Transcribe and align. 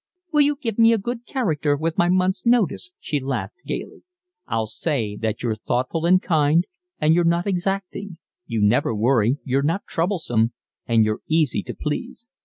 "Will 0.33 0.41
you 0.41 0.55
give 0.59 0.79
me 0.79 0.93
a 0.93 0.97
good 0.97 1.27
character 1.27 1.77
with 1.77 1.95
my 1.99 2.09
month's 2.09 2.43
notice?" 2.43 2.91
she 2.99 3.19
laughed 3.19 3.61
gaily. 3.67 4.01
"I'll 4.47 4.65
say 4.65 5.15
that 5.17 5.43
you're 5.43 5.53
thoughtful 5.53 6.07
and 6.07 6.19
kind, 6.19 6.65
and 6.99 7.13
you're 7.13 7.23
not 7.23 7.45
exacting; 7.45 8.17
you 8.47 8.63
never 8.63 8.95
worry, 8.95 9.37
you're 9.43 9.61
not 9.61 9.85
troublesome, 9.85 10.53
and 10.87 11.05
you're 11.05 11.21
easy 11.27 11.61
to 11.61 11.75
please." 11.75 12.29